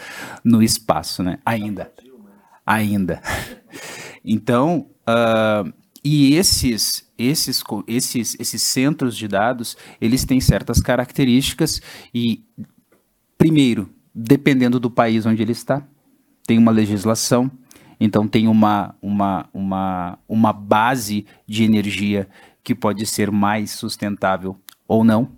[0.44, 1.38] no espaço, né?
[1.44, 1.90] Ainda.
[2.66, 3.20] Ainda.
[4.24, 5.72] Então, uh,
[6.04, 11.82] e esses, esses, esses, esses centros de dados, eles têm certas características
[12.14, 12.44] e,
[13.36, 15.84] primeiro, dependendo do país onde ele está,
[16.46, 17.50] tem uma legislação,
[18.04, 22.28] então tem uma, uma, uma, uma base de energia
[22.64, 24.56] que pode ser mais sustentável
[24.88, 25.30] ou não.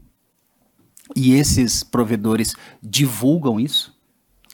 [1.14, 3.94] E esses provedores divulgam isso,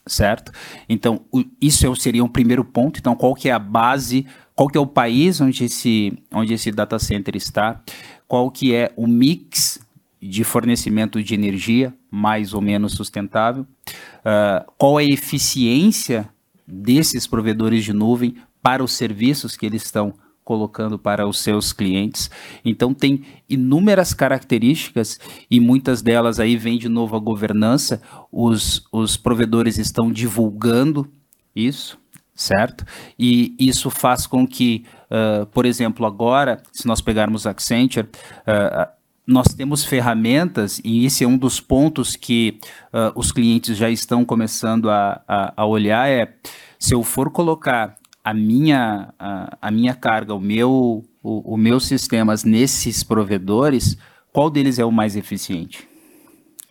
[0.04, 0.50] certo?
[0.88, 2.98] Então, o, isso é seria um primeiro ponto.
[2.98, 6.72] Então, qual que é a base, qual que é o país onde esse, onde esse
[6.72, 7.80] data center está,
[8.26, 9.78] qual que é o mix
[10.20, 16.28] de fornecimento de energia mais ou menos sustentável, uh, qual é a eficiência
[16.70, 22.30] desses provedores de nuvem para os serviços que eles estão colocando para os seus clientes.
[22.64, 25.18] Então tem inúmeras características
[25.50, 28.02] e muitas delas aí vem de novo a governança.
[28.33, 31.09] Os, os provedores estão divulgando
[31.54, 31.98] isso,
[32.35, 32.85] certo?
[33.18, 38.99] E isso faz com que, uh, por exemplo, agora, se nós pegarmos Accenture, uh,
[39.30, 42.58] nós temos ferramentas, e esse é um dos pontos que
[42.92, 46.34] uh, os clientes já estão começando a, a, a, olhar, é
[46.80, 51.86] se eu for colocar a minha, a, a minha carga, o meu, o, o meus
[51.86, 53.96] sistemas nesses provedores,
[54.32, 55.88] qual deles é o mais eficiente?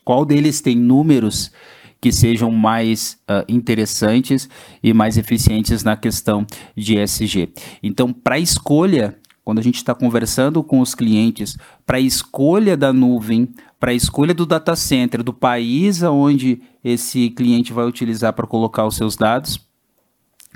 [0.04, 1.54] Qual deles tem números
[2.02, 4.50] que sejam mais uh, interessantes
[4.84, 6.45] e mais eficientes na questão
[6.76, 7.54] de SG?
[7.82, 9.17] Então, para escolha
[9.50, 13.96] quando a gente está conversando com os clientes para a escolha da nuvem, para a
[13.96, 19.16] escolha do data center, do país onde esse cliente vai utilizar para colocar os seus
[19.16, 19.60] dados,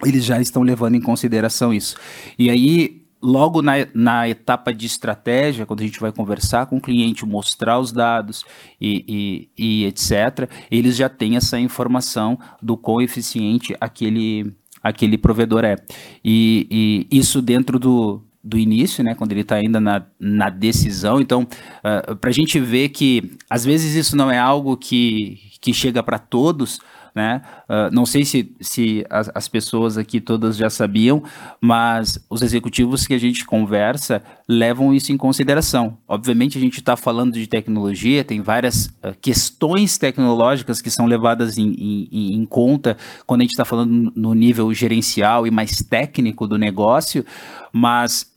[0.05, 1.97] eles já estão levando em consideração isso.
[2.37, 6.81] E aí, logo na, na etapa de estratégia, quando a gente vai conversar com o
[6.81, 8.45] cliente, mostrar os dados
[8.79, 14.53] e, e, e etc., eles já têm essa informação do quão eficiente aquele,
[14.83, 15.77] aquele provedor é.
[16.23, 21.21] E, e isso dentro do, do início, né, quando ele está ainda na, na decisão.
[21.21, 21.47] Então, uh,
[21.83, 26.03] ah, para a gente ver que às vezes isso não é algo que, que chega
[26.03, 26.79] para todos,
[27.15, 27.43] né?
[27.69, 31.23] Uh, não sei se, se as, as, pessoas aqui todas já sabiam,
[31.61, 35.97] mas os executivos que a gente conversa levam isso em consideração.
[36.07, 41.57] Obviamente, a gente está falando de tecnologia, tem várias uh, questões tecnológicas que são levadas
[41.57, 46.47] em, em, em conta quando a gente está falando no nível gerencial e mais técnico
[46.47, 47.23] do negócio,
[47.71, 48.32] mas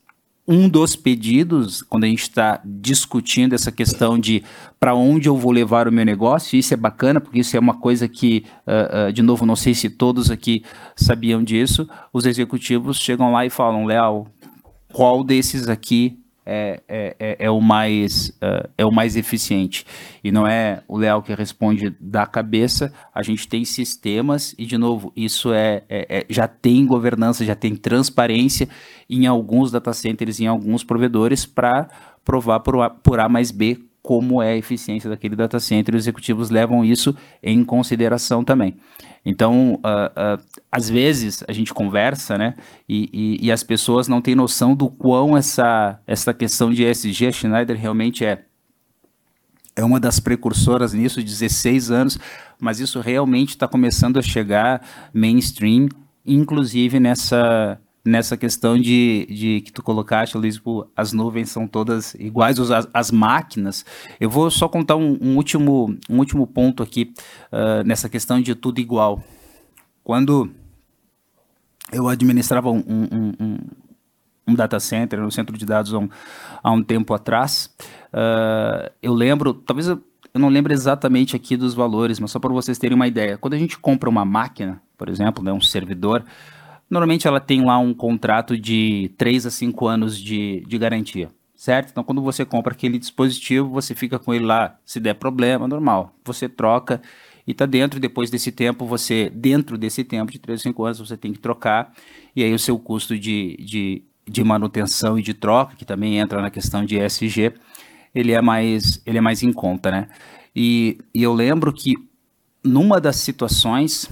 [0.47, 4.43] um dos pedidos, quando a gente está discutindo essa questão de
[4.79, 7.77] para onde eu vou levar o meu negócio, isso é bacana, porque isso é uma
[7.77, 10.63] coisa que, uh, uh, de novo, não sei se todos aqui
[10.95, 14.27] sabiam disso, os executivos chegam lá e falam, Leal,
[14.93, 16.17] qual desses aqui
[16.49, 19.85] é, é, é, é, o mais, uh, é o mais eficiente.
[20.23, 24.77] E não é o Leal que responde da cabeça, a gente tem sistemas, e de
[24.77, 28.69] novo, isso é, é, é já tem governança, já tem transparência
[29.09, 31.89] em alguns data centers, em alguns provedores, para
[32.23, 35.97] provar por a, por a mais B como é a eficiência daquele data center, e
[35.97, 38.77] os executivos levam isso em consideração também.
[39.25, 42.53] Então, uh, uh, às vezes a gente conversa, né,
[42.87, 47.27] e, e, e, as pessoas não têm noção do quão essa, essa questão de ESG,
[47.27, 48.45] a Schneider realmente é,
[49.75, 52.17] é uma das precursoras nisso, 16 anos,
[52.57, 55.89] mas isso realmente está começando a chegar mainstream,
[56.25, 60.61] inclusive nessa, nessa questão de, de que tu colocaste, Luiz,
[60.95, 63.85] as nuvens são todas iguais, as, as máquinas.
[64.19, 67.13] Eu vou só contar um, um último, um último ponto aqui
[67.51, 69.21] uh, nessa questão de tudo igual.
[70.03, 70.49] Quando
[71.91, 73.57] eu administrava um, um, um,
[74.47, 76.09] um data center, um centro de dados há um,
[76.63, 77.69] há um tempo atrás,
[78.13, 80.01] uh, eu lembro, talvez eu,
[80.33, 83.37] eu não lembro exatamente aqui dos valores, mas só para vocês terem uma ideia.
[83.37, 86.23] Quando a gente compra uma máquina, por exemplo, né, um servidor,
[86.89, 91.89] Normalmente ela tem lá um contrato de 3 a 5 anos de, de garantia, certo?
[91.91, 96.13] Então quando você compra aquele dispositivo, você fica com ele lá, se der problema, normal.
[96.23, 97.01] Você troca
[97.45, 100.99] e está dentro, depois desse tempo, você, dentro desse tempo de 3 a 5 anos,
[100.99, 101.93] você tem que trocar,
[102.35, 106.41] e aí o seu custo de, de, de manutenção e de troca, que também entra
[106.41, 107.53] na questão de ESG,
[108.13, 110.07] ele é mais, ele é mais em conta, né?
[110.53, 111.95] E, e eu lembro que
[112.63, 114.09] numa das situações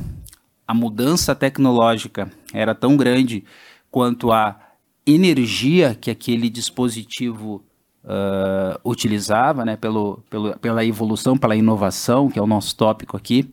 [0.68, 3.44] a mudança tecnológica era tão grande
[3.92, 4.60] quanto a
[5.06, 7.64] energia que aquele dispositivo
[8.04, 13.52] uh, utilizava, né, pelo, pelo, pela evolução, pela inovação, que é o nosso tópico aqui,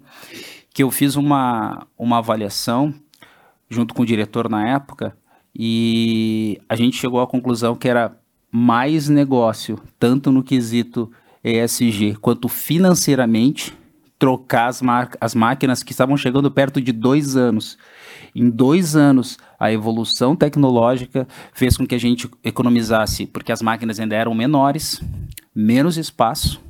[0.72, 2.94] que eu fiz uma, uma avaliação
[3.68, 5.16] junto com o diretor na época
[5.54, 8.16] e a gente chegou à conclusão que era
[8.50, 11.10] mais negócio, tanto no quesito
[11.44, 13.76] ESG quanto financeiramente,
[14.22, 14.80] trocar as,
[15.20, 17.76] as máquinas que estavam chegando perto de dois anos.
[18.32, 23.98] Em dois anos, a evolução tecnológica fez com que a gente economizasse, porque as máquinas
[23.98, 25.02] ainda eram menores,
[25.52, 26.60] menos espaço,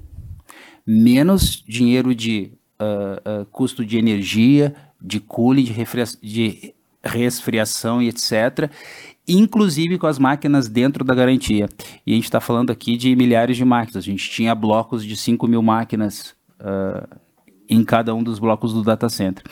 [0.86, 5.76] menos dinheiro de uh, uh, custo de energia, de cooling, de,
[6.22, 6.74] de
[7.04, 8.72] resfriação e etc
[9.28, 11.68] inclusive com as máquinas dentro da garantia.
[12.04, 14.02] E a gente está falando aqui de milhares de máquinas.
[14.02, 17.06] A gente tinha blocos de 5 mil máquinas uh,
[17.72, 19.42] em cada um dos blocos do data center.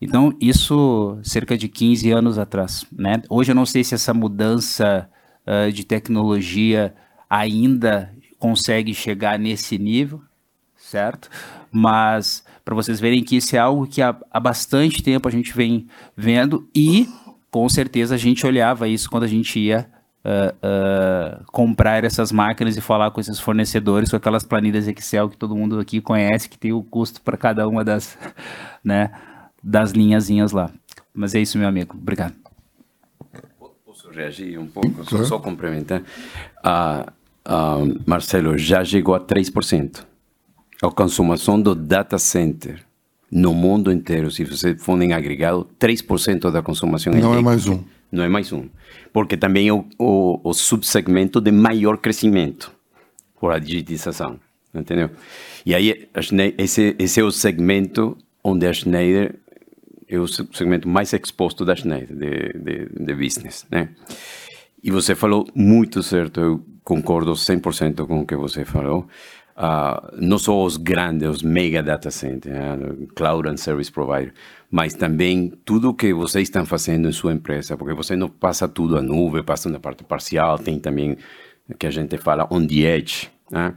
[0.00, 2.84] Então, isso cerca de 15 anos atrás.
[2.92, 3.22] Né?
[3.30, 5.08] Hoje eu não sei se essa mudança
[5.46, 6.94] uh, de tecnologia
[7.28, 10.20] ainda consegue chegar nesse nível,
[10.76, 11.30] certo?
[11.72, 15.52] Mas para vocês verem que isso é algo que há, há bastante tempo a gente
[15.54, 17.08] vem vendo e
[17.50, 19.88] com certeza a gente olhava isso quando a gente ia
[20.26, 25.36] uh, uh, comprar essas máquinas e falar com esses fornecedores, com aquelas planilhas Excel que
[25.36, 28.18] todo mundo aqui conhece, que tem o custo para cada uma das,
[28.82, 29.12] né,
[29.62, 30.70] das linhazinhas lá.
[31.14, 31.96] Mas é isso, meu amigo.
[31.96, 32.34] Obrigado.
[33.86, 35.04] Posso reagir um pouco?
[35.04, 36.00] Só, só complementar.
[36.00, 37.10] Uh,
[37.48, 40.04] uh, Marcelo, já chegou a 3%.
[40.82, 42.84] A consumação do data center
[43.30, 47.82] no mundo inteiro, se você for em agregado, 3% da consumação Não é mais um.
[48.10, 48.68] Não é mais um.
[49.12, 52.72] Porque também é o, o, o subsegmento de maior crescimento
[53.40, 54.38] por a digitização.
[54.74, 55.10] Entendeu?
[55.64, 56.08] E aí,
[56.58, 59.34] esse, esse é o segmento onde a Schneider
[60.08, 63.88] é o segmento mais exposto da Schneider, de, de, de business, né?
[64.82, 69.08] E você falou muito certo, eu concordo 100% com o que você falou
[69.56, 74.32] uh, não só os grandes, os mega data centers, uh, cloud and service provider,
[74.70, 78.96] mas também tudo que vocês estão fazendo em sua empresa, porque você não passa tudo
[78.98, 81.16] à nuvem, passa na parte parcial, tem também
[81.78, 83.74] que a gente fala on the edge, né?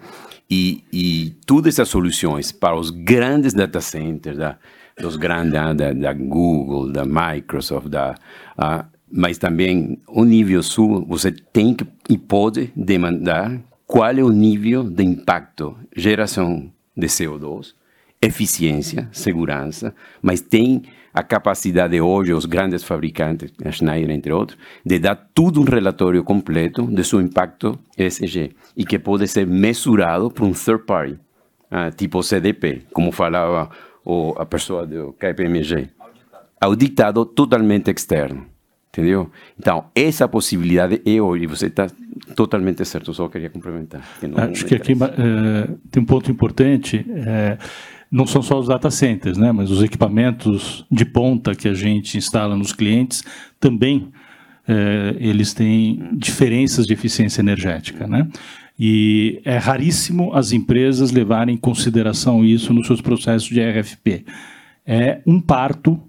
[0.50, 4.58] e, e todas essas soluções para os grandes data centers, da,
[5.00, 8.16] dos grandes da, da Google, da Microsoft, da
[8.58, 14.30] uh, mas também o nível sul, você tem que e pode demandar qual é o
[14.30, 17.74] nível de impacto, geração de CO2,
[18.22, 25.00] eficiência, segurança, mas tem a capacidade hoje, os grandes fabricantes, a Schneider, entre outros, de
[25.00, 30.46] dar tudo um relatório completo de seu impacto ESG e que pode ser mesurado por
[30.46, 31.14] um third party,
[31.72, 33.70] uh, tipo CDP, como falava
[34.06, 35.90] o, a pessoa do KPMG.
[36.62, 37.26] Auditado.
[37.26, 38.46] Totalmente externo.
[38.92, 39.30] Entendeu?
[39.58, 41.88] Então, essa possibilidade é hoje, você está
[42.36, 44.02] totalmente certo, só queria complementar.
[44.20, 47.58] Que Acho que aqui é, tem um ponto importante, é,
[48.12, 52.18] não são só os data centers, né, mas os equipamentos de ponta que a gente
[52.18, 53.24] instala nos clientes
[53.60, 54.12] também
[54.68, 58.28] é, eles têm diferenças de eficiência energética, né?
[58.80, 64.26] E é raríssimo as empresas levarem em consideração isso nos seus processos de RFP.
[64.86, 66.00] É um parto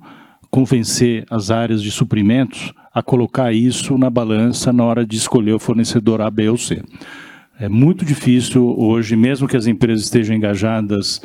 [0.50, 5.58] convencer as áreas de suprimentos a colocar isso na balança na hora de escolher o
[5.58, 6.82] fornecedor A, B ou C.
[7.58, 11.20] É muito difícil hoje, mesmo que as empresas estejam engajadas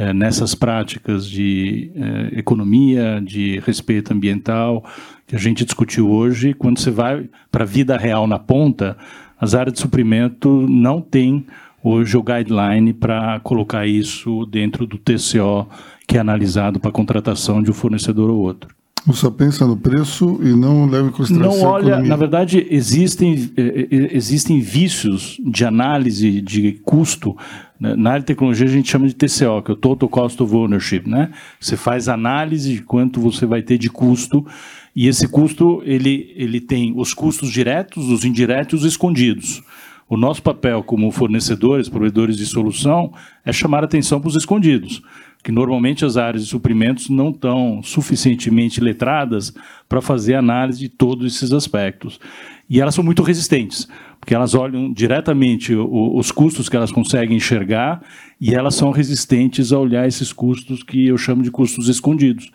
[0.00, 4.82] é, nessas práticas de é, economia, de respeito ambiental,
[5.26, 8.96] que a gente discutiu hoje, quando você vai para a vida real na ponta,
[9.38, 11.44] as áreas de suprimento não têm
[11.84, 15.68] hoje o guideline para colocar isso dentro do TCO
[16.08, 18.74] que é analisado para a contratação de um fornecedor ou outro.
[19.06, 22.08] Você só pensa no preço e não leva em consideração não olha, a economia.
[22.08, 27.36] Na verdade, existem, eh, existem vícios de análise de custo.
[27.80, 30.54] Na área de tecnologia, a gente chama de TCO, que é o Total Cost of
[30.54, 31.04] Ownership.
[31.06, 31.30] Né?
[31.58, 34.46] Você faz análise de quanto você vai ter de custo,
[34.94, 39.62] e esse custo ele, ele tem os custos diretos, os indiretos os escondidos.
[40.06, 43.14] O nosso papel como fornecedores, provedores de solução,
[43.44, 45.02] é chamar atenção para os escondidos
[45.42, 49.54] que normalmente as áreas de suprimentos não estão suficientemente letradas
[49.88, 52.20] para fazer análise de todos esses aspectos.
[52.68, 53.88] E elas são muito resistentes,
[54.20, 58.02] porque elas olham diretamente o, os custos que elas conseguem enxergar
[58.38, 62.50] e elas são resistentes a olhar esses custos que eu chamo de custos escondidos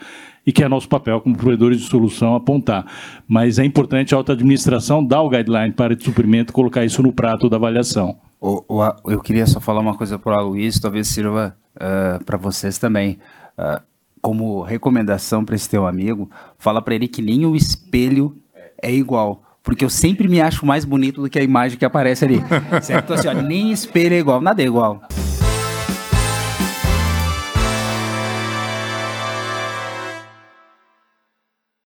[0.45, 2.85] e que é nosso papel como provedores de solução apontar.
[3.27, 7.11] Mas é importante a alta administração dar o guideline para de suprimento colocar isso no
[7.11, 8.15] prato da avaliação.
[9.07, 13.17] Eu queria só falar uma coisa para o Luiz, talvez sirva uh, para vocês também.
[13.57, 13.81] Uh,
[14.21, 18.35] como recomendação para esse teu amigo, fala para ele que nem o espelho
[18.81, 19.44] é igual.
[19.65, 22.41] Porque eu sempre me acho mais bonito do que a imagem que aparece ali.
[22.81, 23.13] certo?
[23.13, 25.01] Assim, ó, nem espelho é igual, nada é igual.